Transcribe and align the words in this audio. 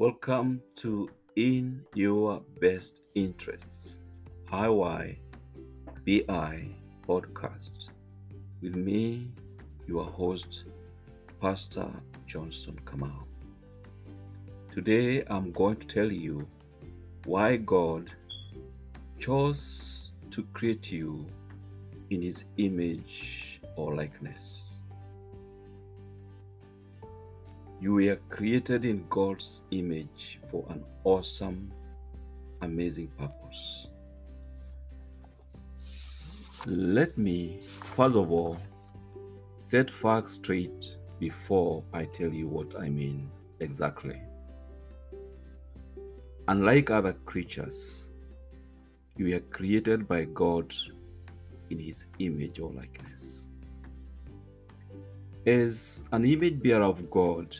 Welcome 0.00 0.62
to 0.76 1.10
In 1.36 1.84
Your 1.94 2.40
Best 2.58 3.02
Interests, 3.14 3.98
HiY 4.50 5.18
BI 6.06 6.68
podcast 7.06 7.90
with 8.62 8.76
me, 8.76 9.30
your 9.86 10.04
host, 10.04 10.64
Pastor 11.38 11.90
Johnson 12.24 12.80
Kamau. 12.86 13.24
Today 14.72 15.22
I'm 15.28 15.52
going 15.52 15.76
to 15.76 15.86
tell 15.86 16.10
you 16.10 16.48
why 17.26 17.56
God 17.56 18.10
chose 19.18 20.12
to 20.30 20.44
create 20.54 20.90
you 20.90 21.26
in 22.08 22.22
His 22.22 22.46
image 22.56 23.60
or 23.76 23.94
likeness. 23.94 24.69
You 27.80 27.94
were 27.94 28.18
created 28.28 28.84
in 28.84 29.06
God's 29.08 29.62
image 29.70 30.38
for 30.50 30.66
an 30.68 30.84
awesome, 31.04 31.72
amazing 32.60 33.08
purpose. 33.18 33.88
Let 36.66 37.16
me, 37.16 37.60
first 37.96 38.16
of 38.16 38.30
all, 38.30 38.58
set 39.56 39.90
facts 39.90 40.32
straight 40.32 40.98
before 41.18 41.82
I 41.94 42.04
tell 42.04 42.30
you 42.30 42.48
what 42.48 42.78
I 42.78 42.90
mean 42.90 43.30
exactly. 43.60 44.20
Unlike 46.48 46.90
other 46.90 47.14
creatures, 47.24 48.10
you 49.16 49.32
were 49.32 49.40
created 49.40 50.06
by 50.06 50.24
God 50.24 50.74
in 51.70 51.78
His 51.78 52.06
image 52.18 52.60
or 52.60 52.70
likeness. 52.72 53.39
As 55.46 56.04
an 56.12 56.26
image 56.26 56.62
bearer 56.62 56.84
of 56.84 57.10
God, 57.10 57.56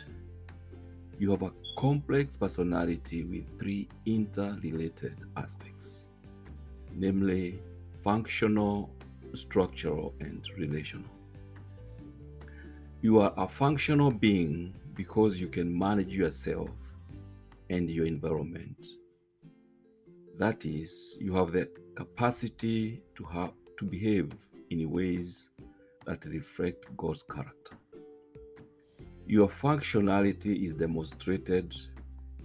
you 1.18 1.30
have 1.30 1.40
a 1.40 1.52
complex 1.78 2.36
personality 2.36 3.24
with 3.24 3.58
three 3.58 3.88
interrelated 4.04 5.18
aspects, 5.38 6.10
namely 6.94 7.62
functional, 8.04 8.90
structural, 9.32 10.12
and 10.20 10.46
relational. 10.58 11.10
You 13.00 13.20
are 13.20 13.32
a 13.38 13.48
functional 13.48 14.10
being 14.10 14.74
because 14.94 15.40
you 15.40 15.48
can 15.48 15.76
manage 15.76 16.14
yourself 16.14 16.68
and 17.70 17.88
your 17.88 18.04
environment. 18.04 18.86
That 20.36 20.66
is, 20.66 21.16
you 21.18 21.34
have 21.34 21.52
the 21.52 21.70
capacity 21.94 23.02
to 23.14 23.24
have 23.24 23.52
to 23.78 23.86
behave 23.86 24.32
in 24.68 24.90
ways 24.90 25.49
that 26.10 26.24
reflect 26.24 26.86
God's 26.96 27.22
character. 27.22 27.76
Your 29.26 29.48
functionality 29.48 30.64
is 30.64 30.74
demonstrated 30.74 31.72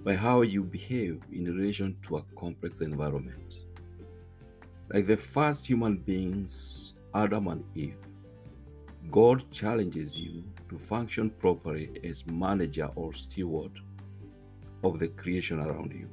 by 0.04 0.16
how 0.16 0.44
you 0.44 0.64
behave 0.64 1.20
in 1.32 1.46
relation 1.46 1.98
to 2.04 2.18
a 2.18 2.24
complex 2.38 2.82
environment. 2.82 3.66
Like 4.94 5.08
the 5.08 5.18
first 5.18 5.66
human 5.66 5.98
beings, 5.98 6.94
Adam 7.16 7.48
and 7.48 7.64
Eve, 7.74 7.98
God 9.10 9.44
challenges 9.52 10.20
you 10.20 10.44
to 10.70 10.78
function 10.78 11.32
properly 11.32 11.90
as 12.04 12.28
manager 12.28 12.92
or 12.96 13.14
steward 13.14 13.72
of 14.84 15.00
the 15.00 15.08
creation 15.08 15.60
around 15.60 15.92
you. 15.92 16.08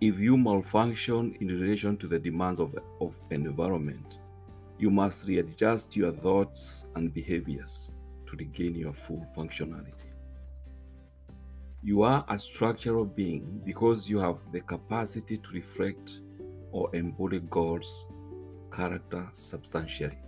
If 0.00 0.20
you 0.20 0.36
malfunction 0.36 1.36
in 1.40 1.48
relation 1.48 1.96
to 1.96 2.06
the 2.06 2.18
demands 2.20 2.60
of, 2.60 2.76
of 3.00 3.18
an 3.32 3.46
environment, 3.46 4.20
you 4.78 4.90
must 4.90 5.26
readjust 5.26 5.96
your 5.96 6.12
thoughts 6.12 6.86
and 6.94 7.12
behaviors 7.12 7.92
to 8.26 8.36
regain 8.36 8.74
your 8.74 8.92
full 8.92 9.26
functionality. 9.36 10.10
You 11.82 12.02
are 12.02 12.24
a 12.28 12.38
structural 12.38 13.04
being 13.04 13.62
because 13.64 14.08
you 14.08 14.18
have 14.18 14.38
the 14.52 14.60
capacity 14.60 15.38
to 15.38 15.50
reflect 15.52 16.20
or 16.72 16.94
embody 16.94 17.40
God's 17.48 18.06
character 18.72 19.30
substantially. 19.34 20.18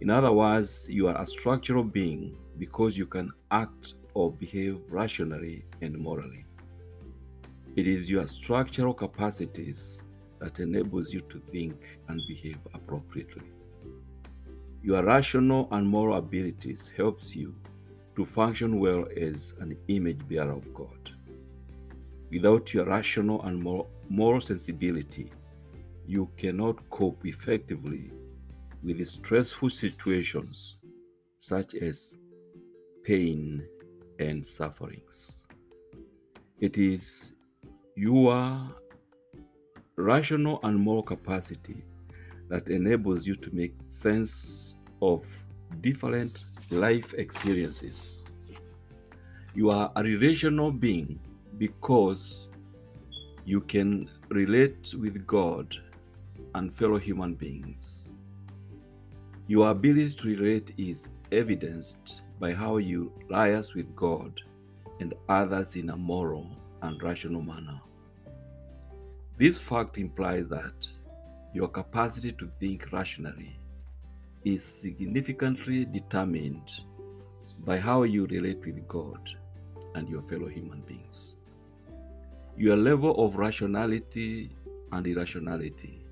In 0.00 0.10
other 0.10 0.32
words, 0.32 0.88
you 0.90 1.08
are 1.08 1.20
a 1.20 1.26
structural 1.26 1.84
being 1.84 2.36
because 2.58 2.96
you 2.98 3.06
can 3.06 3.30
act 3.50 3.94
or 4.14 4.32
behave 4.32 4.80
rationally 4.88 5.64
and 5.82 5.96
morally. 5.98 6.44
It 7.76 7.86
is 7.86 8.08
your 8.10 8.26
structural 8.26 8.94
capacities 8.94 10.02
that 10.40 10.60
enables 10.60 11.12
you 11.12 11.20
to 11.20 11.38
think 11.40 11.98
and 12.08 12.20
behave 12.28 12.58
appropriately. 12.74 13.50
Your 14.82 15.02
rational 15.04 15.68
and 15.72 15.86
moral 15.86 16.16
abilities 16.16 16.92
helps 16.96 17.34
you 17.34 17.54
to 18.14 18.24
function 18.24 18.78
well 18.78 19.06
as 19.16 19.54
an 19.60 19.76
image 19.88 20.26
bearer 20.28 20.52
of 20.52 20.72
God. 20.72 21.10
Without 22.30 22.72
your 22.72 22.86
rational 22.86 23.42
and 23.42 23.62
moral 24.08 24.40
sensibility, 24.40 25.30
you 26.06 26.28
cannot 26.36 26.88
cope 26.90 27.26
effectively 27.26 28.10
with 28.82 29.06
stressful 29.06 29.70
situations 29.70 30.78
such 31.40 31.74
as 31.74 32.18
pain 33.04 33.66
and 34.18 34.46
sufferings. 34.46 35.48
It 36.60 36.78
is 36.78 37.32
your 37.96 38.74
rational 39.96 40.60
and 40.62 40.78
moral 40.78 41.02
capacity 41.02 41.82
that 42.48 42.68
enables 42.68 43.26
you 43.26 43.34
to 43.34 43.54
make 43.54 43.74
sense 43.88 44.76
of 45.00 45.26
different 45.80 46.44
life 46.70 47.14
experiences. 47.14 48.10
You 49.54 49.70
are 49.70 49.90
a 49.96 50.02
relational 50.02 50.70
being 50.70 51.18
because 51.56 52.50
you 53.46 53.60
can 53.62 54.10
relate 54.28 54.94
with 54.98 55.26
God 55.26 55.74
and 56.54 56.72
fellow 56.74 56.98
human 56.98 57.34
beings. 57.34 58.12
Your 59.48 59.70
ability 59.70 60.14
to 60.14 60.28
relate 60.28 60.74
is 60.76 61.08
evidenced 61.32 62.22
by 62.38 62.52
how 62.52 62.76
you 62.76 63.12
liaise 63.30 63.74
with 63.74 63.96
God 63.96 64.40
and 65.00 65.14
others 65.28 65.74
in 65.76 65.88
a 65.90 65.96
moral 65.96 66.50
and 66.82 67.02
rational 67.02 67.40
manner. 67.40 67.80
This 69.38 69.58
fact 69.58 69.98
implies 69.98 70.48
that 70.48 70.88
your 71.52 71.68
capacity 71.68 72.32
to 72.32 72.50
think 72.58 72.90
rationally 72.90 73.58
is 74.44 74.64
significantly 74.64 75.84
determined 75.84 76.72
by 77.64 77.78
how 77.78 78.04
you 78.04 78.26
relate 78.26 78.64
with 78.64 78.88
God 78.88 79.28
and 79.94 80.08
your 80.08 80.22
fellow 80.22 80.48
human 80.48 80.80
beings. 80.82 81.36
Your 82.56 82.76
level 82.76 83.22
of 83.22 83.36
rationality 83.36 84.56
and 84.92 85.06
irrationality 85.06 86.02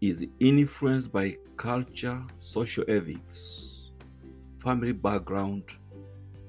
is 0.00 0.24
influenced 0.38 1.10
by 1.10 1.36
culture, 1.56 2.22
social 2.38 2.84
ethics, 2.86 3.90
family 4.62 4.92
background, 4.92 5.64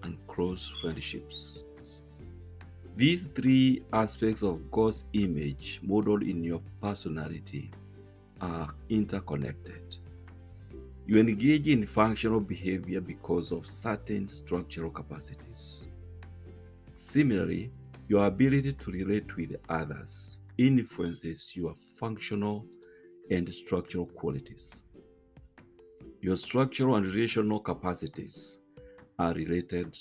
and 0.04 0.18
close 0.28 0.72
friendships. 0.82 1.65
These 2.98 3.28
three 3.36 3.84
aspects 3.92 4.42
of 4.42 4.72
God's 4.72 5.04
image 5.12 5.82
modeled 5.84 6.24
in 6.24 6.44
your 6.44 6.62
personality 6.82 7.72
are 8.40 8.74
interconnected. 8.88 9.98
You 11.06 11.20
engage 11.20 11.68
in 11.68 11.86
functional 11.86 12.40
behavior 12.40 13.02
because 13.02 13.52
of 13.52 13.68
certain 13.68 14.30
structural 14.30 14.90
capacities. 14.90 15.90
Similarly, 16.96 17.72
your 18.08 18.28
ability 18.28 18.72
to 18.72 18.92
relate 18.92 19.36
with 19.36 19.58
others 19.68 20.42
influences 20.58 21.52
your 21.54 21.76
functional 22.00 22.66
and 23.30 23.52
structural 23.54 24.06
qualities. 24.06 24.84
Your 26.22 26.38
structural 26.38 26.96
and 26.96 27.06
relational 27.06 27.60
capacities 27.60 28.60
are 29.20 29.34
related, 29.34 29.98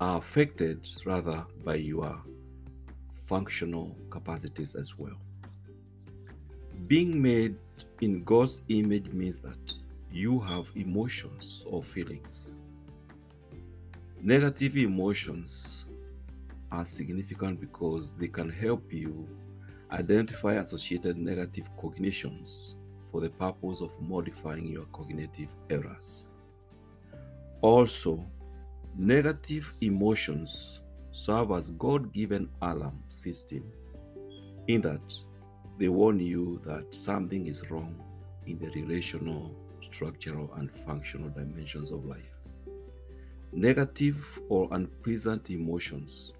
are 0.00 0.18
affected 0.18 0.88
rather 1.04 1.44
by 1.64 1.76
your 1.76 2.22
functional 3.24 3.96
capacities 4.10 4.74
as 4.74 4.98
well. 4.98 5.16
Being 6.86 7.20
made 7.20 7.56
in 8.00 8.24
God's 8.24 8.62
image 8.68 9.08
means 9.10 9.38
that 9.38 9.74
you 10.10 10.38
have 10.40 10.70
emotions 10.74 11.64
or 11.66 11.82
feelings. 11.82 12.52
Negative 14.20 14.76
emotions 14.76 15.86
are 16.70 16.84
significant 16.84 17.60
because 17.60 18.14
they 18.14 18.28
can 18.28 18.50
help 18.50 18.92
you 18.92 19.28
identify 19.90 20.54
associated 20.54 21.16
negative 21.16 21.68
cognitions 21.80 22.76
for 23.10 23.20
the 23.20 23.30
purpose 23.30 23.80
of 23.80 23.98
modifying 24.00 24.66
your 24.66 24.86
cognitive 24.86 25.54
errors. 25.70 26.30
Also, 27.60 28.24
negative 28.96 29.72
emotions 29.80 30.80
serve 31.10 31.50
as 31.52 31.70
God 31.72 32.12
given 32.12 32.48
alarm 32.62 33.02
system 33.08 33.64
in 34.68 34.80
that 34.82 35.14
they 35.78 35.88
warn 35.88 36.20
you 36.20 36.60
that 36.64 36.94
something 36.94 37.46
is 37.46 37.70
wrong 37.70 38.00
in 38.46 38.58
the 38.58 38.70
relational, 38.70 39.54
structural, 39.80 40.50
and 40.54 40.70
functional 40.70 41.28
dimensions 41.30 41.90
of 41.90 42.04
life. 42.04 42.38
Negative 43.52 44.40
or 44.48 44.68
unpleasant 44.72 45.50
emotions 45.50 46.32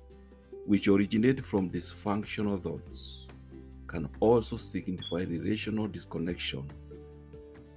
which 0.66 0.88
originate 0.88 1.44
from 1.44 1.70
dysfunctional 1.70 2.62
thoughts, 2.62 3.28
can 3.86 4.08
also 4.20 4.56
signify 4.56 5.22
relational 5.24 5.86
disconnection 5.86 6.70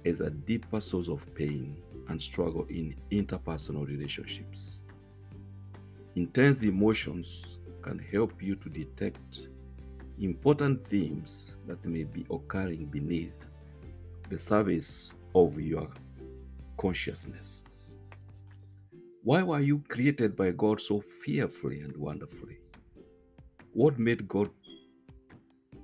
as 0.04 0.20
a 0.20 0.30
deeper 0.30 0.80
source 0.80 1.08
of 1.08 1.32
pain 1.34 1.76
and 2.08 2.20
struggle 2.20 2.66
in 2.68 2.94
interpersonal 3.10 3.86
relationships. 3.86 4.82
Intense 6.16 6.62
emotions 6.62 7.60
can 7.82 7.98
help 7.98 8.42
you 8.42 8.56
to 8.56 8.68
detect 8.68 9.48
important 10.20 10.86
themes 10.88 11.54
that 11.66 11.84
may 11.84 12.04
be 12.04 12.26
occurring 12.30 12.86
beneath 12.86 13.46
the 14.28 14.38
surface 14.38 15.14
of 15.34 15.60
your 15.60 15.88
consciousness. 16.76 17.62
Why 19.22 19.42
were 19.42 19.60
you 19.60 19.82
created 19.88 20.36
by 20.36 20.52
God 20.52 20.80
so 20.80 21.02
fearfully 21.24 21.80
and 21.80 21.96
wonderfully? 21.96 22.58
What 23.72 23.98
made 23.98 24.26
God 24.26 24.50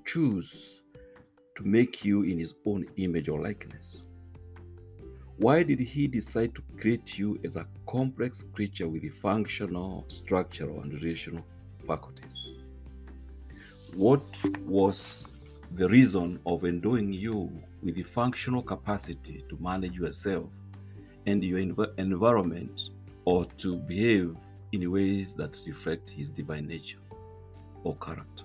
choose 0.05 0.81
to 1.57 1.63
make 1.65 2.05
you 2.05 2.23
in 2.23 2.39
his 2.39 2.55
own 2.65 2.87
image 2.97 3.29
or 3.29 3.41
likeness? 3.41 4.09
Why 5.37 5.65
did 5.65 5.81
he 5.81 6.07
decide 6.07 6.55
to 6.55 6.63
create 6.79 7.19
you 7.19 7.41
as 7.43 7.57
a 7.57 7.67
complex 7.89 8.45
creature 8.53 8.89
with 8.89 9.13
functional, 9.15 10.05
structural, 10.07 10.81
and 10.81 10.93
relational 10.93 11.45
faculties? 11.85 12.55
What 13.95 14.23
was 14.65 15.27
the 15.75 15.89
reason 15.89 16.39
of 16.47 16.65
endowing 16.65 17.13
you 17.13 17.51
with 17.83 17.97
the 17.97 18.05
functional 18.05 18.63
capacity 18.63 19.45
to 19.49 19.59
manage 19.61 19.97
yourself 19.97 20.45
and 21.27 21.43
your 21.43 21.59
env- 21.59 21.99
environment 21.99 22.91
or 23.25 23.45
to 23.57 23.77
behave 23.77 24.37
in 24.71 24.89
ways 24.89 25.35
that 25.35 25.59
reflect 25.67 26.11
his 26.11 26.31
divine 26.31 26.69
nature 26.69 26.99
or 27.83 27.97
character? 27.97 28.45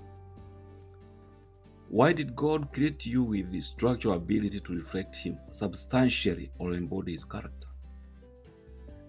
Why 1.91 2.13
did 2.13 2.36
God 2.36 2.71
create 2.71 3.07
you 3.07 3.24
with 3.24 3.51
the 3.51 3.62
structural 3.62 4.13
ability 4.13 4.59
to 4.59 4.75
reflect 4.75 5.15
Him 5.15 5.39
substantially 5.50 6.51
or 6.59 6.74
embody 6.74 7.13
His 7.13 7.25
character? 7.25 7.68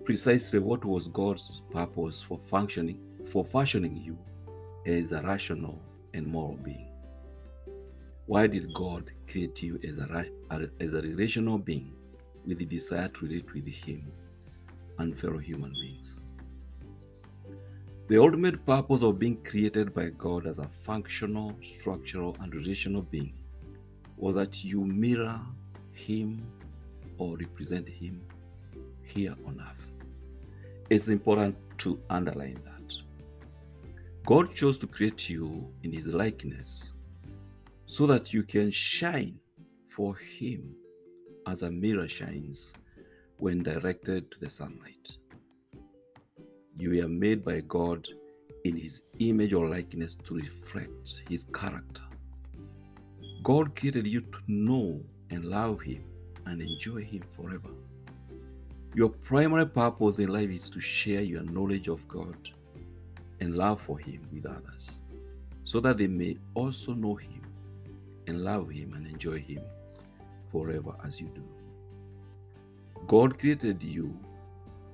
Precisely 0.06 0.60
what 0.60 0.86
was 0.86 1.06
God's 1.08 1.60
purpose 1.70 2.22
for 2.22 2.40
functioning, 2.46 2.98
for 3.26 3.44
fashioning 3.44 3.98
you 3.98 4.16
as 4.86 5.12
a 5.12 5.20
rational 5.20 5.78
and 6.14 6.26
moral 6.26 6.56
being? 6.56 6.88
Why 8.24 8.46
did 8.46 8.72
God 8.72 9.10
create 9.28 9.62
you 9.62 9.78
as 9.84 9.98
a, 9.98 10.70
as 10.80 10.94
a 10.94 11.02
relational 11.02 11.58
being 11.58 11.92
with 12.46 12.60
the 12.60 12.64
desire 12.64 13.08
to 13.08 13.26
relate 13.26 13.52
with 13.52 13.66
Him 13.66 14.10
and 14.96 15.20
fellow 15.20 15.36
human 15.36 15.74
beings? 15.74 16.22
The 18.10 18.20
ultimate 18.20 18.66
purpose 18.66 19.04
of 19.04 19.20
being 19.20 19.36
created 19.44 19.94
by 19.94 20.08
God 20.08 20.48
as 20.48 20.58
a 20.58 20.66
functional, 20.66 21.54
structural, 21.62 22.36
and 22.40 22.52
relational 22.52 23.02
being 23.02 23.34
was 24.16 24.34
that 24.34 24.64
you 24.64 24.84
mirror 24.84 25.40
Him 25.92 26.44
or 27.18 27.36
represent 27.36 27.88
Him 27.88 28.20
here 29.04 29.36
on 29.46 29.60
earth. 29.60 29.86
It's 30.90 31.06
important 31.06 31.56
to 31.78 32.00
underline 32.10 32.60
that. 32.64 32.96
God 34.26 34.56
chose 34.56 34.76
to 34.78 34.88
create 34.88 35.30
you 35.30 35.72
in 35.84 35.92
His 35.92 36.08
likeness 36.08 36.94
so 37.86 38.08
that 38.08 38.32
you 38.32 38.42
can 38.42 38.72
shine 38.72 39.38
for 39.88 40.16
Him 40.16 40.74
as 41.46 41.62
a 41.62 41.70
mirror 41.70 42.08
shines 42.08 42.74
when 43.36 43.62
directed 43.62 44.32
to 44.32 44.40
the 44.40 44.50
sunlight. 44.50 45.16
You 46.80 47.04
are 47.04 47.08
made 47.08 47.44
by 47.44 47.60
God 47.60 48.08
in 48.64 48.74
His 48.74 49.02
image 49.18 49.52
or 49.52 49.68
likeness 49.68 50.14
to 50.14 50.36
reflect 50.36 51.20
His 51.28 51.44
character. 51.52 52.04
God 53.42 53.76
created 53.76 54.06
you 54.06 54.22
to 54.22 54.38
know 54.46 55.02
and 55.28 55.44
love 55.44 55.82
Him 55.82 56.02
and 56.46 56.62
enjoy 56.62 57.02
Him 57.04 57.22
forever. 57.36 57.68
Your 58.94 59.10
primary 59.10 59.66
purpose 59.66 60.20
in 60.20 60.28
life 60.28 60.48
is 60.48 60.70
to 60.70 60.80
share 60.80 61.20
your 61.20 61.42
knowledge 61.42 61.88
of 61.88 62.08
God 62.08 62.48
and 63.40 63.56
love 63.56 63.82
for 63.82 63.98
Him 63.98 64.26
with 64.32 64.46
others 64.46 65.00
so 65.64 65.80
that 65.80 65.98
they 65.98 66.06
may 66.06 66.38
also 66.54 66.94
know 66.94 67.14
Him 67.14 67.42
and 68.26 68.42
love 68.42 68.70
Him 68.70 68.94
and 68.94 69.06
enjoy 69.06 69.38
Him 69.38 69.60
forever 70.50 70.94
as 71.04 71.20
you 71.20 71.28
do. 71.34 71.44
God 73.06 73.38
created 73.38 73.82
you 73.82 74.18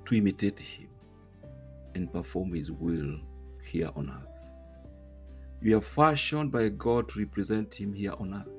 to 0.03 0.15
imitate 0.15 0.59
Him 0.59 0.89
and 1.97 2.13
perform 2.13 2.53
His 2.53 2.71
will 2.71 3.19
here 3.63 3.89
on 3.95 4.09
earth. 4.09 4.37
You 5.61 5.77
are 5.77 5.81
fashioned 5.81 6.51
by 6.51 6.69
God 6.69 7.09
to 7.09 7.19
represent 7.19 7.73
Him 7.73 7.91
here 7.91 8.13
on 8.19 8.33
earth. 8.33 8.53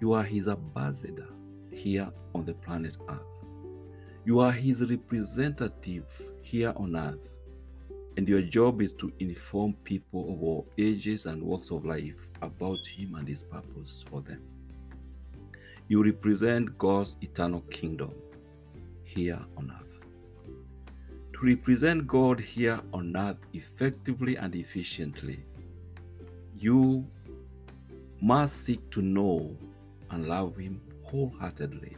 You 0.00 0.12
are 0.12 0.22
His 0.22 0.46
ambassador 0.46 1.28
here 1.72 2.08
on 2.34 2.44
the 2.44 2.54
planet 2.54 2.96
Earth. 3.08 3.20
You 4.24 4.40
are 4.40 4.52
His 4.52 4.88
representative 4.88 6.06
here 6.42 6.72
on 6.76 6.94
earth. 6.94 7.32
And 8.16 8.28
your 8.28 8.42
job 8.42 8.80
is 8.80 8.92
to 8.92 9.12
inform 9.18 9.72
people 9.82 10.32
of 10.32 10.42
all 10.42 10.68
ages 10.78 11.26
and 11.26 11.42
walks 11.42 11.72
of 11.72 11.84
life 11.84 12.30
about 12.42 12.86
Him 12.86 13.16
and 13.16 13.26
His 13.26 13.42
purpose 13.42 14.04
for 14.08 14.20
them. 14.20 14.42
You 15.88 16.04
represent 16.04 16.78
God's 16.78 17.16
eternal 17.22 17.62
kingdom 17.62 18.12
here 19.04 19.40
on 19.56 19.72
earth 19.72 19.93
represent 21.44 22.06
God 22.06 22.40
here 22.40 22.80
on 22.92 23.16
earth 23.16 23.36
effectively 23.52 24.36
and 24.36 24.54
efficiently, 24.54 25.44
you 26.56 27.06
must 28.20 28.62
seek 28.62 28.90
to 28.90 29.02
know 29.02 29.56
and 30.10 30.26
love 30.26 30.56
Him 30.56 30.80
wholeheartedly, 31.02 31.96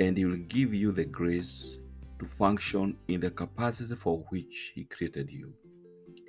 and 0.00 0.16
He 0.16 0.24
will 0.24 0.36
give 0.48 0.74
you 0.74 0.90
the 0.90 1.04
grace 1.04 1.78
to 2.18 2.26
function 2.26 2.96
in 3.08 3.20
the 3.20 3.30
capacity 3.30 3.94
for 3.94 4.18
which 4.30 4.72
He 4.74 4.84
created 4.84 5.30
you. 5.30 5.52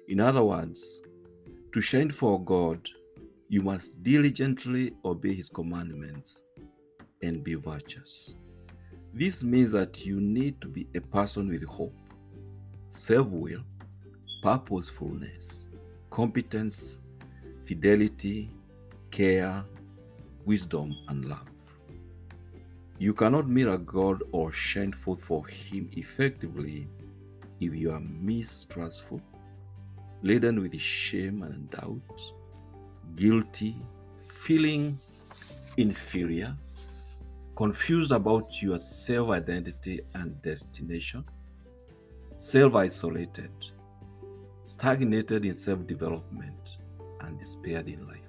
In 0.08 0.20
other 0.20 0.44
words, 0.44 1.02
to 1.74 1.82
shine 1.82 2.12
for 2.12 2.44
God, 2.44 2.88
you 3.50 3.62
must 3.62 4.04
diligently 4.04 4.94
obey 5.04 5.34
His 5.34 5.50
commandments 5.50 6.44
and 7.24 7.44
be 7.44 7.56
virtuous. 7.56 8.36
This 9.14 9.44
means 9.44 9.72
that 9.72 10.06
you 10.06 10.20
need 10.20 10.60
to 10.60 10.68
be 10.68 10.88
a 10.94 11.00
person 11.00 11.48
with 11.48 11.64
hope, 11.64 11.96
self 12.88 13.28
will, 13.28 13.62
purposefulness, 14.42 15.68
competence, 16.10 17.02
fidelity, 17.66 18.50
care, 19.12 19.64
wisdom, 20.46 20.96
and 21.08 21.26
love. 21.26 21.50
You 22.98 23.14
cannot 23.14 23.50
mirror 23.50 23.78
God 23.78 24.24
or 24.32 24.52
shine 24.52 24.94
forth 24.94 25.22
for 25.22 25.46
Him 25.48 25.90
effectively 25.94 26.88
if 27.60 27.74
you 27.74 27.92
are 27.92 28.00
mistrustful, 28.00 29.22
laden 30.22 30.62
with 30.62 30.80
shame 30.80 31.44
and 31.44 31.70
doubt, 31.72 32.22
guilty, 33.16 33.76
feeling 34.28 34.98
inferior, 35.78 36.56
confused 37.56 38.12
about 38.12 38.62
your 38.62 38.80
self 38.80 39.30
identity 39.30 40.00
and 40.14 40.42
destination, 40.42 41.26
self 42.38 42.76
isolated, 42.76 43.52
stagnated 44.64 45.46
in 45.46 45.56
self 45.56 45.86
development, 45.88 46.78
and 47.22 47.40
despaired 47.40 47.88
in 47.88 48.06
life. 48.08 48.22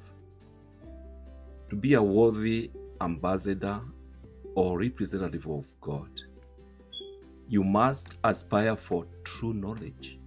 To 1.70 1.76
be 1.76 1.94
a 1.94 2.02
worthy 2.02 2.70
ambassador 3.00 3.80
or 4.54 4.78
representative 4.78 5.46
of 5.46 5.70
God, 5.80 6.08
you 7.48 7.62
must 7.62 8.16
aspire 8.24 8.76
for 8.76 9.06
true 9.24 9.52
knowledge, 9.52 10.18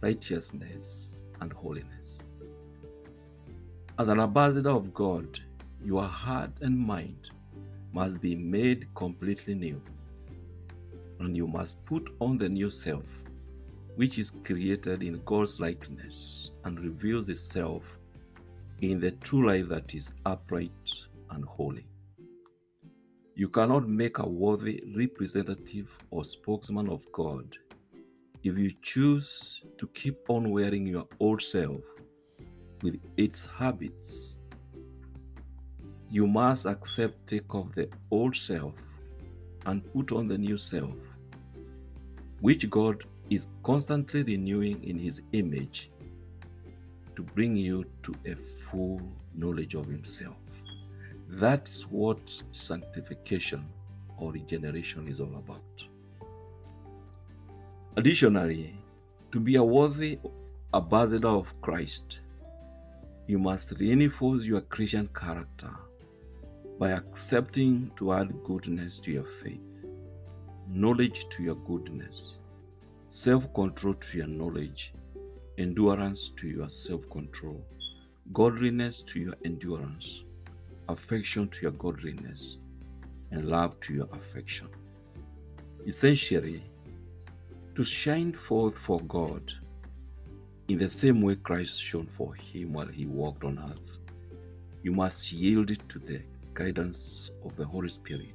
righteousness, 0.00 1.22
and 1.40 1.52
holiness. 1.52 2.24
As 3.98 4.08
an 4.08 4.20
ambassador 4.20 4.70
of 4.70 4.94
God, 4.94 5.40
your 5.84 6.04
heart 6.04 6.52
and 6.60 6.78
mind 6.78 7.30
must 7.92 8.20
be 8.20 8.34
made 8.34 8.86
completely 8.94 9.54
new. 9.54 9.80
And 11.20 11.36
you 11.36 11.46
must 11.46 11.84
put 11.84 12.08
on 12.20 12.38
the 12.38 12.48
new 12.48 12.70
self, 12.70 13.04
which 13.96 14.18
is 14.18 14.30
created 14.30 15.02
in 15.02 15.20
God's 15.24 15.60
likeness 15.60 16.50
and 16.64 16.78
reveals 16.80 17.28
itself 17.28 17.82
in 18.80 19.00
the 19.00 19.10
true 19.12 19.46
life 19.46 19.68
that 19.68 19.94
is 19.94 20.12
upright 20.24 20.90
and 21.30 21.44
holy. 21.44 21.86
You 23.34 23.48
cannot 23.48 23.88
make 23.88 24.18
a 24.18 24.28
worthy 24.28 24.82
representative 24.96 25.96
or 26.10 26.24
spokesman 26.24 26.88
of 26.88 27.10
God 27.12 27.56
if 28.44 28.56
you 28.56 28.72
choose 28.82 29.64
to 29.78 29.86
keep 29.88 30.18
on 30.28 30.50
wearing 30.50 30.86
your 30.86 31.06
old 31.20 31.42
self 31.42 31.82
with 32.82 33.00
its 33.16 33.46
habits 33.46 34.38
you 36.10 36.26
must 36.26 36.64
accept, 36.66 37.26
take 37.26 37.54
off 37.54 37.74
the 37.74 37.88
old 38.10 38.34
self 38.34 38.72
and 39.66 39.84
put 39.92 40.12
on 40.12 40.26
the 40.26 40.38
new 40.38 40.56
self, 40.56 40.96
which 42.40 42.68
God 42.70 43.04
is 43.30 43.46
constantly 43.62 44.22
renewing 44.22 44.82
in 44.84 44.98
his 44.98 45.20
image 45.32 45.90
to 47.16 47.22
bring 47.22 47.56
you 47.56 47.84
to 48.02 48.14
a 48.26 48.34
full 48.34 49.00
knowledge 49.34 49.74
of 49.74 49.86
himself. 49.86 50.36
That's 51.28 51.82
what 51.90 52.42
sanctification 52.52 53.66
or 54.18 54.32
regeneration 54.32 55.08
is 55.08 55.20
all 55.20 55.34
about. 55.36 55.84
Additionally, 57.96 58.78
to 59.32 59.40
be 59.40 59.56
a 59.56 59.62
worthy 59.62 60.18
ambassador 60.72 61.28
of 61.28 61.60
Christ, 61.60 62.20
you 63.26 63.38
must 63.38 63.72
reinforce 63.72 64.44
your 64.44 64.62
Christian 64.62 65.08
character 65.08 65.70
by 66.78 66.90
accepting 66.90 67.90
to 67.96 68.12
add 68.12 68.32
goodness 68.44 68.98
to 69.00 69.10
your 69.10 69.26
faith, 69.42 69.60
knowledge 70.70 71.28
to 71.30 71.42
your 71.42 71.54
goodness, 71.54 72.40
self 73.10 73.52
control 73.54 73.94
to 73.94 74.18
your 74.18 74.26
knowledge, 74.26 74.92
endurance 75.56 76.30
to 76.36 76.46
your 76.48 76.68
self 76.68 77.08
control, 77.10 77.64
godliness 78.32 79.02
to 79.02 79.20
your 79.20 79.34
endurance, 79.44 80.24
affection 80.88 81.48
to 81.48 81.62
your 81.62 81.72
godliness, 81.72 82.58
and 83.30 83.48
love 83.48 83.78
to 83.80 83.94
your 83.94 84.08
affection. 84.12 84.68
Essentially, 85.86 86.62
to 87.74 87.84
shine 87.84 88.32
forth 88.32 88.76
for 88.76 89.00
God 89.02 89.50
in 90.68 90.76
the 90.76 90.88
same 90.88 91.22
way 91.22 91.36
Christ 91.36 91.82
shone 91.82 92.06
for 92.06 92.34
him 92.34 92.74
while 92.74 92.88
he 92.88 93.06
walked 93.06 93.42
on 93.42 93.58
earth, 93.58 93.98
you 94.82 94.92
must 94.92 95.32
yield 95.32 95.68
to 95.88 95.98
the 95.98 96.20
guidance 96.52 97.30
of 97.44 97.56
the 97.56 97.64
Holy 97.64 97.88
Spirit, 97.88 98.34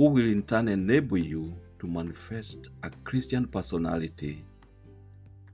who 0.00 0.06
will 0.06 0.24
in 0.24 0.42
turn 0.42 0.66
enable 0.66 1.18
you 1.18 1.54
to 1.78 1.86
manifest 1.86 2.70
a 2.84 2.90
Christian 3.04 3.46
personality 3.46 4.42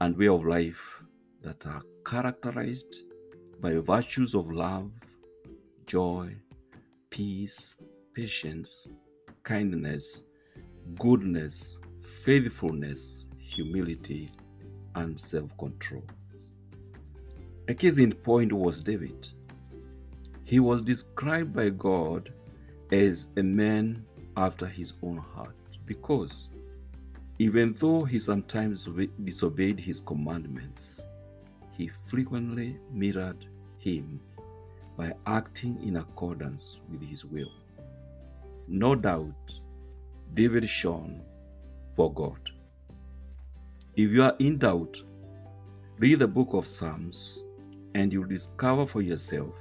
and 0.00 0.16
way 0.16 0.28
of 0.28 0.46
life 0.46 1.02
that 1.42 1.66
are 1.66 1.82
characterized 2.04 3.02
by 3.60 3.72
virtues 3.72 4.36
of 4.36 4.48
love, 4.52 4.92
joy, 5.88 6.32
peace, 7.10 7.74
patience, 8.14 8.86
kindness, 9.42 10.22
goodness, 10.96 11.80
faithfulness, 12.24 13.26
humility, 13.40 14.30
and 14.94 15.20
self 15.20 15.50
control. 15.58 16.04
A 17.66 17.74
case 17.74 17.98
in 17.98 18.12
point 18.12 18.52
was 18.52 18.84
David. 18.84 19.28
He 20.44 20.60
was 20.60 20.82
described 20.82 21.52
by 21.52 21.70
God 21.70 22.32
as 22.92 23.26
a 23.36 23.42
man 23.42 24.04
after 24.36 24.66
his 24.66 24.92
own 25.02 25.18
heart 25.18 25.56
because 25.86 26.50
even 27.38 27.74
though 27.78 28.04
he 28.04 28.18
sometimes 28.18 28.88
disobeyed 29.22 29.78
his 29.78 30.00
commandments, 30.00 31.06
he 31.72 31.90
frequently 32.04 32.78
mirrored 32.90 33.46
him 33.78 34.20
by 34.96 35.12
acting 35.26 35.78
in 35.82 35.96
accordance 35.96 36.80
with 36.90 37.02
his 37.02 37.24
will. 37.24 37.52
No 38.66 38.94
doubt, 38.94 39.60
David 40.32 40.68
shone 40.68 41.22
for 41.94 42.12
God. 42.12 42.40
If 43.96 44.10
you 44.10 44.22
are 44.22 44.34
in 44.38 44.58
doubt, 44.58 44.96
read 45.98 46.18
the 46.18 46.28
book 46.28 46.48
of 46.52 46.66
Psalms 46.66 47.44
and 47.94 48.12
you'll 48.12 48.24
discover 48.24 48.86
for 48.86 49.02
yourself 49.02 49.54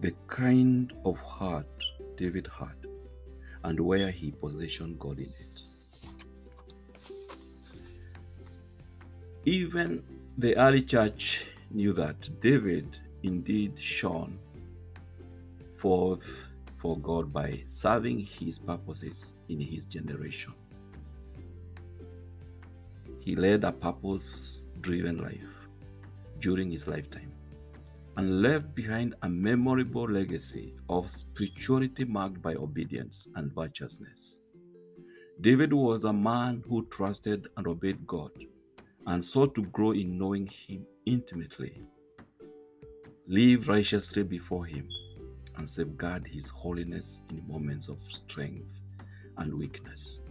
the 0.00 0.14
kind 0.26 0.92
of 1.04 1.18
heart 1.18 1.84
David 2.16 2.48
had 2.58 2.87
and 3.64 3.78
where 3.80 4.10
he 4.10 4.30
positioned 4.30 4.98
God 4.98 5.18
in 5.18 5.32
it. 5.40 5.62
Even 9.44 10.02
the 10.36 10.56
early 10.56 10.82
church 10.82 11.46
knew 11.70 11.92
that 11.94 12.40
David 12.40 12.98
indeed 13.22 13.78
shone 13.78 14.38
forth 15.76 16.48
for 16.76 16.98
God 16.98 17.32
by 17.32 17.62
serving 17.66 18.20
his 18.20 18.58
purposes 18.58 19.34
in 19.48 19.60
his 19.60 19.84
generation. 19.84 20.52
He 23.20 23.36
led 23.36 23.64
a 23.64 23.72
purpose 23.72 24.68
driven 24.80 25.18
life 25.22 25.68
during 26.40 26.70
his 26.70 26.86
lifetime 26.86 27.32
and 28.18 28.42
left 28.42 28.74
behind 28.74 29.14
a 29.22 29.28
memorable 29.28 30.10
legacy 30.10 30.74
of 30.88 31.08
spirituality 31.08 32.04
marked 32.04 32.42
by 32.42 32.52
obedience 32.56 33.28
and 33.36 33.54
virtuousness. 33.54 34.38
David 35.40 35.72
was 35.72 36.04
a 36.04 36.12
man 36.12 36.64
who 36.68 36.84
trusted 36.86 37.46
and 37.56 37.68
obeyed 37.68 38.04
God 38.08 38.32
and 39.06 39.24
sought 39.24 39.54
to 39.54 39.62
grow 39.66 39.92
in 39.92 40.18
knowing 40.18 40.48
Him 40.48 40.84
intimately, 41.06 41.80
live 43.28 43.68
righteously 43.68 44.24
before 44.24 44.66
Him, 44.66 44.88
and 45.56 45.70
safeguard 45.70 46.26
His 46.26 46.48
holiness 46.48 47.22
in 47.30 47.46
moments 47.46 47.88
of 47.88 48.00
strength 48.00 48.80
and 49.36 49.54
weakness. 49.54 50.22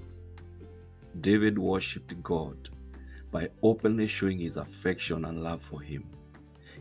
David 1.22 1.58
worshipped 1.58 2.22
God 2.22 2.68
by 3.32 3.48
openly 3.64 4.08
showing 4.08 4.40
his 4.40 4.58
affection 4.58 5.24
and 5.24 5.42
love 5.42 5.62
for 5.62 5.80
Him. 5.80 6.04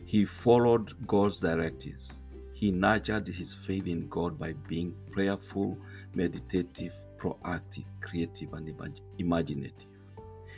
He 0.07 0.23
followed 0.23 1.05
God's 1.05 1.41
directives. 1.41 2.23
He 2.53 2.71
nurtured 2.71 3.27
his 3.27 3.53
faith 3.53 3.87
in 3.87 4.07
God 4.07 4.39
by 4.39 4.53
being 4.53 4.95
prayerful, 5.11 5.77
meditative, 6.13 6.95
proactive, 7.17 7.83
creative, 7.99 8.53
and 8.53 8.73
imaginative. 9.17 9.89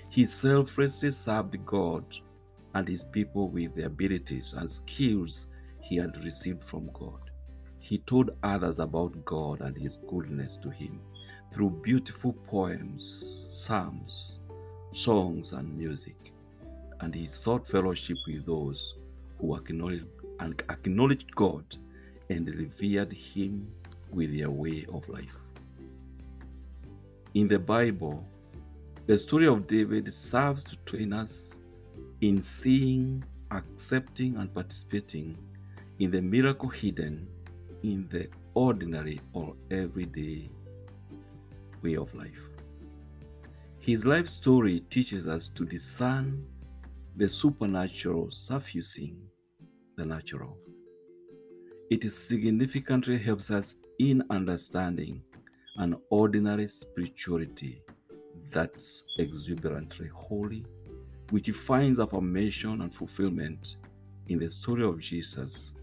He 0.08 0.28
selflessly 0.28 1.10
served 1.10 1.66
God 1.66 2.06
and 2.76 2.88
his 2.88 3.04
people 3.04 3.50
with 3.50 3.74
the 3.74 3.88
abilities 3.88 4.54
and 4.54 4.70
skills 4.70 5.48
he 5.82 5.96
had 5.96 6.24
received 6.24 6.64
from 6.64 6.92
God. 6.94 7.32
He 7.80 7.98
told 7.98 8.30
others 8.44 8.78
about 8.78 9.26
God 9.26 9.62
and 9.62 9.76
his 9.76 9.98
goodness 10.08 10.58
to 10.58 10.70
him 10.70 11.02
through 11.52 11.82
beautiful 11.82 12.34
poems, 12.34 13.64
psalms, 13.66 14.34
songs, 14.94 15.54
and 15.54 15.76
music. 15.76 16.34
And 17.00 17.16
he 17.16 17.26
sought 17.26 17.68
fellowship 17.68 18.18
with 18.28 18.46
those 18.46 18.99
who 19.40 19.56
acknowledged, 19.56 20.06
acknowledged 20.70 21.36
God 21.36 21.64
and 22.30 22.48
revered 22.48 23.12
him 23.12 23.72
with 24.12 24.36
their 24.36 24.50
way 24.50 24.86
of 24.92 25.08
life. 25.10 25.36
In 27.34 27.48
the 27.48 27.60
Bible, 27.60 28.26
the 29.06 29.18
story 29.18 29.48
of 29.48 29.68
David 29.68 30.14
serves 30.14 30.64
to 30.66 30.76
train 30.78 31.14
us 31.14 31.60
in 32.22 32.42
seeing, 32.42 33.24
accepting, 33.52 34.36
and 34.38 34.54
participating 34.54 35.38
in 36.00 36.12
the 36.12 36.22
miracle 36.22 36.70
hidden 36.70 37.28
in 37.84 38.08
the 38.10 38.28
ordinary 38.54 39.22
or 39.34 39.56
everyday 39.72 40.50
way 41.82 41.96
of 41.96 42.14
life. 42.14 42.42
His 43.80 44.06
life 44.06 44.28
story 44.28 44.82
teaches 44.90 45.28
us 45.28 45.48
to 45.50 45.66
discern 45.66 46.46
the 47.16 47.30
supernatural 47.30 48.32
suffusing 48.32 49.29
the 50.00 50.06
natural. 50.06 50.58
It 51.90 52.10
significantly 52.12 53.18
helps 53.18 53.52
us 53.52 53.76
in 54.00 54.24
understanding 54.30 55.22
an 55.76 55.98
ordinary 56.10 56.68
spirituality 56.70 57.82
that's 58.50 59.04
exuberantly 59.18 60.08
holy, 60.08 60.66
which 61.32 61.50
finds 61.52 62.00
affirmation 62.00 62.82
and 62.82 62.96
fulfillment 62.96 63.76
in 64.28 64.40
the 64.40 64.50
story 64.50 64.84
of 64.86 65.00
Jesus 65.00 65.74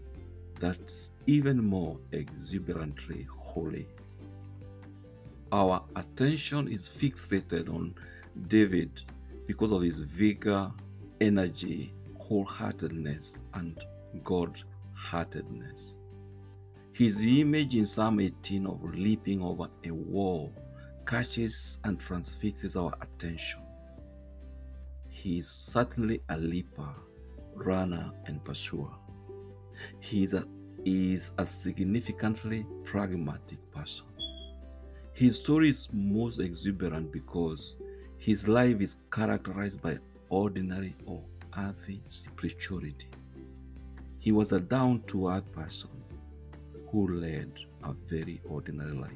that's 0.59 1.11
even 1.27 1.63
more 1.63 1.99
exuberantly 2.11 3.27
holy. 3.37 3.87
Our 5.51 5.83
attention 5.95 6.67
is 6.67 6.87
fixated 6.87 7.69
on 7.69 7.93
David 8.47 8.99
because 9.45 9.71
of 9.71 9.83
his 9.83 9.99
vigor, 9.99 10.71
energy, 11.21 11.93
wholeheartedness, 12.27 13.43
and 13.53 13.79
God 14.23 14.61
heartedness. 14.93 15.99
His 16.93 17.23
image 17.23 17.75
in 17.75 17.85
Psalm 17.85 18.19
18 18.19 18.65
of 18.65 18.83
leaping 18.83 19.41
over 19.41 19.67
a 19.85 19.91
wall 19.91 20.51
catches 21.05 21.77
and 21.83 21.99
transfixes 21.99 22.75
our 22.75 22.93
attention. 23.01 23.61
He 25.07 25.37
is 25.37 25.49
certainly 25.49 26.21
a 26.29 26.37
leaper, 26.37 26.89
runner, 27.53 28.11
and 28.25 28.43
pursuer. 28.43 28.91
He 29.99 30.23
is 30.23 30.33
a, 30.33 30.45
is 30.85 31.31
a 31.37 31.45
significantly 31.45 32.65
pragmatic 32.83 33.59
person. 33.71 34.05
His 35.13 35.39
story 35.39 35.69
is 35.69 35.87
most 35.91 36.39
exuberant 36.39 37.11
because 37.11 37.77
his 38.17 38.47
life 38.47 38.81
is 38.81 38.97
characterized 39.11 39.81
by 39.81 39.97
ordinary 40.29 40.95
or 41.05 41.23
earthy 41.57 42.01
spirituality. 42.07 43.09
He 44.19 44.31
was 44.31 44.51
a 44.51 44.59
down 44.59 45.03
to 45.07 45.29
earth 45.29 45.51
person 45.51 45.89
who 46.89 47.19
led 47.19 47.51
a 47.83 47.93
very 48.09 48.41
ordinary 48.45 48.93
life. 48.93 49.11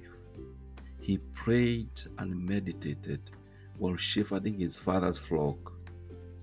He 0.99 1.17
prayed 1.33 2.01
and 2.19 2.45
meditated 2.47 3.31
while 3.77 3.97
shepherding 3.97 4.59
his 4.59 4.77
father's 4.77 5.17
flock 5.17 5.73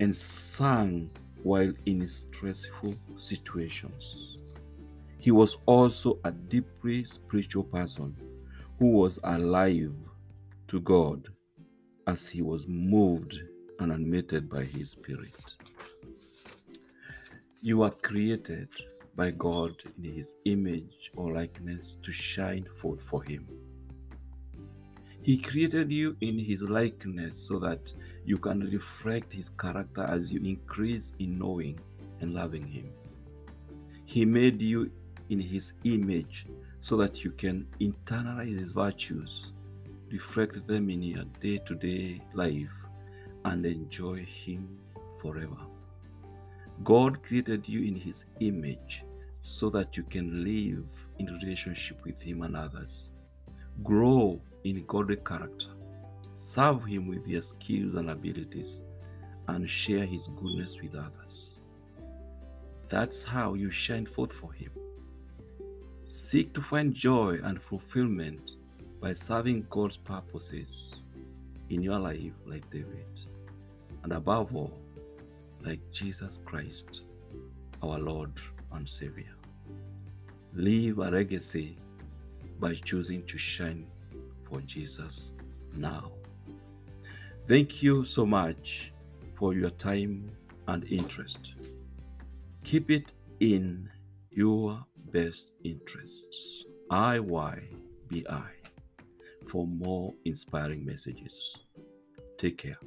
and 0.00 0.16
sang 0.16 1.10
while 1.42 1.72
in 1.86 2.06
stressful 2.08 2.94
situations. 3.16 4.38
He 5.18 5.30
was 5.30 5.56
also 5.66 6.18
a 6.24 6.32
deeply 6.32 7.04
spiritual 7.04 7.64
person 7.64 8.16
who 8.78 8.92
was 8.92 9.18
alive 9.24 9.94
to 10.68 10.80
God 10.80 11.28
as 12.06 12.28
he 12.28 12.42
was 12.42 12.66
moved 12.66 13.38
and 13.80 13.92
animated 13.92 14.48
by 14.48 14.64
his 14.64 14.90
spirit. 14.90 15.54
You 17.60 17.82
are 17.82 17.90
created 17.90 18.68
by 19.16 19.32
God 19.32 19.82
in 19.96 20.12
his 20.14 20.36
image 20.44 21.10
or 21.16 21.32
likeness 21.32 21.98
to 22.04 22.12
shine 22.12 22.68
forth 22.76 23.02
for 23.02 23.24
him. 23.24 23.48
He 25.22 25.38
created 25.38 25.90
you 25.90 26.16
in 26.20 26.38
his 26.38 26.62
likeness 26.62 27.36
so 27.36 27.58
that 27.58 27.92
you 28.24 28.38
can 28.38 28.60
reflect 28.60 29.32
his 29.32 29.48
character 29.48 30.04
as 30.04 30.30
you 30.30 30.40
increase 30.44 31.14
in 31.18 31.36
knowing 31.36 31.80
and 32.20 32.32
loving 32.32 32.64
him. 32.64 32.92
He 34.04 34.24
made 34.24 34.62
you 34.62 34.92
in 35.28 35.40
his 35.40 35.72
image 35.82 36.46
so 36.80 36.96
that 36.98 37.24
you 37.24 37.32
can 37.32 37.66
internalize 37.80 38.56
his 38.56 38.70
virtues, 38.70 39.52
reflect 40.12 40.64
them 40.68 40.90
in 40.90 41.02
your 41.02 41.24
day 41.40 41.58
to 41.66 41.74
day 41.74 42.20
life, 42.34 42.70
and 43.44 43.66
enjoy 43.66 44.24
him 44.24 44.78
forever. 45.20 45.58
God 46.84 47.22
created 47.22 47.68
you 47.68 47.82
in 47.84 47.96
his 47.96 48.24
image 48.40 49.04
so 49.42 49.70
that 49.70 49.96
you 49.96 50.02
can 50.04 50.44
live 50.44 50.84
in 51.18 51.26
relationship 51.26 52.04
with 52.04 52.20
him 52.20 52.42
and 52.42 52.56
others. 52.56 53.12
Grow 53.82 54.40
in 54.64 54.84
godly 54.86 55.16
character. 55.16 55.68
Serve 56.36 56.84
him 56.84 57.08
with 57.08 57.26
your 57.26 57.42
skills 57.42 57.94
and 57.96 58.10
abilities 58.10 58.82
and 59.48 59.68
share 59.68 60.04
his 60.04 60.28
goodness 60.36 60.76
with 60.80 60.94
others. 60.94 61.60
That's 62.88 63.22
how 63.22 63.54
you 63.54 63.70
shine 63.70 64.06
forth 64.06 64.32
for 64.32 64.52
him. 64.52 64.70
Seek 66.06 66.54
to 66.54 66.62
find 66.62 66.94
joy 66.94 67.38
and 67.42 67.60
fulfillment 67.60 68.52
by 69.00 69.12
serving 69.12 69.66
God's 69.68 69.98
purposes 69.98 71.06
in 71.70 71.82
your 71.82 71.98
life 71.98 72.32
like 72.46 72.70
David. 72.70 73.20
And 74.02 74.12
above 74.12 74.54
all, 74.54 74.78
like 75.68 75.92
Jesus 75.92 76.40
Christ, 76.46 77.02
our 77.82 77.98
Lord 77.98 78.32
and 78.72 78.88
Savior. 78.88 79.34
Leave 80.54 80.98
a 80.98 81.10
legacy 81.10 81.76
by 82.58 82.74
choosing 82.74 83.22
to 83.26 83.36
shine 83.36 83.86
for 84.48 84.62
Jesus 84.62 85.32
now. 85.76 86.12
Thank 87.46 87.82
you 87.82 88.06
so 88.06 88.24
much 88.24 88.94
for 89.34 89.52
your 89.52 89.68
time 89.68 90.30
and 90.68 90.84
interest. 90.84 91.54
Keep 92.64 92.90
it 92.90 93.12
in 93.40 93.90
your 94.30 94.82
best 95.12 95.52
interests. 95.64 96.64
IYBI 96.90 98.48
for 99.46 99.66
more 99.66 100.14
inspiring 100.24 100.86
messages. 100.86 101.64
Take 102.38 102.56
care. 102.56 102.78